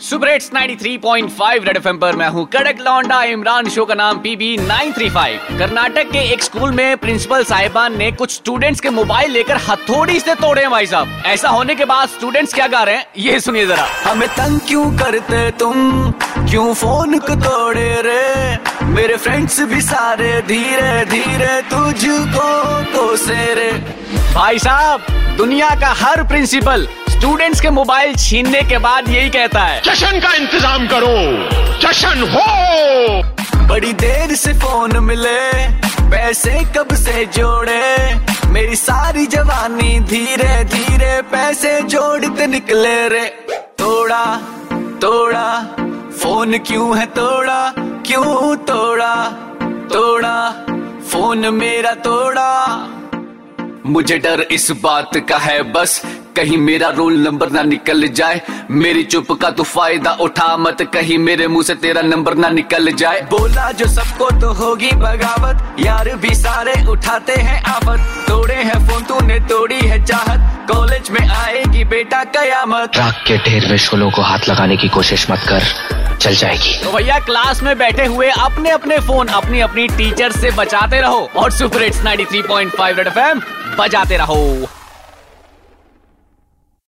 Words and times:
Super 0.00 0.28
hits 0.28 0.50
93.5 0.50 1.64
red 1.64 1.76
FM 1.76 1.98
पर 1.98 2.16
मैं 2.16 2.28
हूँ 2.28 2.44
कड़क 2.46 2.80
लौंडा 2.80 3.22
इमरान 3.22 3.68
शो 3.68 3.84
का 3.84 3.94
नाम 3.94 4.18
पीबी 4.18 4.56
935 4.58 5.58
कर्नाटक 5.58 6.10
के 6.10 6.18
एक 6.32 6.42
स्कूल 6.42 6.70
में 6.70 6.96
प्रिंसिपल 6.96 7.44
साहिबान 7.44 7.96
ने 7.98 8.10
कुछ 8.12 8.34
स्टूडेंट्स 8.34 8.80
के 8.80 8.90
मोबाइल 8.90 9.30
लेकर 9.30 9.56
हथौड़ी 9.56 10.20
से 10.20 10.34
तोड़े 10.34 10.62
हैं 10.62 10.70
भाई 10.70 10.86
साहब। 10.86 11.22
ऐसा 11.26 11.48
होने 11.48 11.74
के 11.74 11.84
बाद 11.84 12.08
स्टूडेंट्स 12.08 12.54
क्या 12.54 12.66
गा 12.66 12.82
रहे 12.82 12.96
हैं? 12.96 13.06
ये 13.18 13.40
सुनिए 13.40 13.66
जरा। 13.66 13.86
हमें 14.04 14.28
तंग 14.28 14.60
क्यों 14.60 14.84
करते 14.98 15.50
तुम? 15.50 16.10
क्यों 16.50 16.74
फ़ोन 16.74 17.18
को 17.18 17.34
तोड़े 17.34 18.02
रे? 18.02 18.84
मेरे 18.84 19.16
फ्रेंड्स 19.16 19.60
भी 19.60 19.80
सारे 19.80 20.42
धीरे 20.42 21.04
धीरे 21.04 21.60
तुझको 21.62 22.52
कोसे 22.92 23.54
रे। 23.54 23.72
भाई 24.34 24.58
साहब 24.58 25.06
दुनिया 25.36 25.70
का 25.70 25.92
हर 26.04 26.22
प्रिंसिपल 26.22 26.88
स्टूडेंट्स 27.16 27.60
के 27.60 27.70
मोबाइल 27.70 28.14
छीनने 28.14 28.62
के 28.62 28.78
बाद 28.78 29.08
यही 29.08 29.28
कहता 29.30 29.60
है। 29.60 29.80
जश्न 29.82 30.18
का 30.20 30.32
इंतज़ाम 30.34 30.86
करो। 30.88 31.14
जश्न 31.80 32.28
हो! 32.32 33.66
बड़ी 33.68 33.92
देर 33.92 34.34
से 34.34 34.52
फ़ोन 34.54 34.96
मिले 34.98 35.40
पैसे 36.10 36.52
कब 36.76 36.94
से 36.94 37.24
जोड़े? 37.26 37.80
मेरी 38.48 38.76
सारी 38.76 39.26
जवानी 39.26 39.98
धीरे 40.00 40.64
धीरे 40.64 41.22
पैसे 41.22 41.80
जोड़ते 41.82 42.46
निकले 42.46 43.08
रे। 43.08 43.24
तोड़ा 43.78 44.24
तोड़ा 45.00 45.48
फ़ोन 46.20 46.58
क्यों 46.58 46.98
है 46.98 47.06
तोड़ा? 47.06 47.72
क्यों 48.06 48.56
तोड़ा? 48.66 49.14
तोड़ा 49.92 50.36
फ़ोन 51.08 51.48
मेरा 51.54 51.94
तोड़ा। 51.94 52.52
मुझे 53.86 54.18
डर 54.18 54.46
इस 54.50 54.70
बात 54.70 55.16
का 55.28 55.38
है 55.38 55.62
बस 55.72 56.00
कहीं 56.36 56.56
मेरा 56.58 56.88
रोल 56.88 57.14
नंबर 57.18 57.50
ना 57.50 57.62
निकल 57.62 58.06
जाए। 58.08 58.40
मेरी 58.70 59.02
चुप 59.02 59.32
का 59.32 59.50
तू 59.50 59.62
फ़ायदा 59.62 60.10
उठा 60.20 60.56
मत। 60.56 60.82
कहीं 60.94 61.18
मेरे 61.18 61.46
मुँह 61.48 61.62
से 61.62 61.74
तेरा 61.74 62.02
नंबर 62.02 62.34
ना 62.34 62.48
निकल 62.48 62.92
जाए। 62.92 63.20
बोला 63.30 63.70
जो 63.72 63.86
सबको 63.86 64.30
तो 64.40 64.52
होगी 64.52 64.90
बगावत। 64.94 65.80
यार 65.80 66.14
भी 66.16 66.34
सारे 66.34 66.74
उठाते 66.88 67.32
हैं 67.32 67.62
आफत। 67.64 68.24
तोड़े 68.28 68.54
हैं 68.54 68.86
फ़ोन 68.88 69.02
तूने 69.02 69.38
तोड़ी 69.40 69.80
है 69.80 70.04
चाहत। 70.04 70.70
कॉलेज 70.70 71.10
में 71.10 71.28
आएगी 71.28 71.84
बेटा 71.84 72.22
कयामत। 72.24 72.96
राख 72.96 73.22
के 73.26 73.38
ढेर 73.38 73.70
में 73.70 73.76
शोलों 73.78 74.10
को 74.10 74.22
हाथ 74.22 74.48
लगाने 74.48 74.76
की 74.76 74.88
कोशिश 74.88 75.30
मत 75.30 75.40
कर। 75.48 75.62
चल 76.16 76.34
जाएगी। 76.34 76.78
तो 76.84 76.92
भैया 76.92 77.18
क्लास 77.18 77.62
में 77.62 77.76
बैठे 77.78 78.04
हुए 78.04 78.30
अपने 78.30 78.70
अपने 78.70 78.98
फ़ोन 78.98 79.26
अपनी 79.26 79.60
अपनी 79.60 79.88
टीचर 79.88 80.32
से 80.32 80.50
बचाते 80.50 81.00
रहो। 81.00 81.28
और 81.36 81.50
सुपर 81.50 81.82
हिट्स 81.82 82.02
93.5 82.04 82.96
रेड 82.96 83.06
एफएम 83.06 83.40
बजाते 83.78 84.16
रहो। 84.16 84.68